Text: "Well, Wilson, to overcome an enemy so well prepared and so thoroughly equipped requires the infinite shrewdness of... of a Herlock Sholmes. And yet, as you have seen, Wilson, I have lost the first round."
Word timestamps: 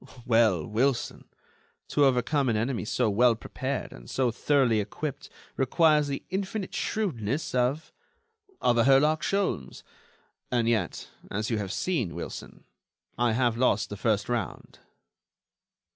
"Well, 0.25 0.65
Wilson, 0.65 1.25
to 1.89 2.05
overcome 2.05 2.49
an 2.49 2.57
enemy 2.57 2.85
so 2.85 3.07
well 3.07 3.35
prepared 3.35 3.93
and 3.93 4.09
so 4.09 4.31
thoroughly 4.31 4.79
equipped 4.79 5.29
requires 5.57 6.07
the 6.07 6.23
infinite 6.31 6.73
shrewdness 6.73 7.53
of... 7.53 7.93
of 8.61 8.79
a 8.79 8.85
Herlock 8.85 9.21
Sholmes. 9.21 9.83
And 10.51 10.67
yet, 10.67 11.07
as 11.29 11.51
you 11.51 11.59
have 11.59 11.71
seen, 11.71 12.15
Wilson, 12.15 12.63
I 13.15 13.33
have 13.33 13.57
lost 13.57 13.91
the 13.91 13.95
first 13.95 14.27
round." 14.27 14.79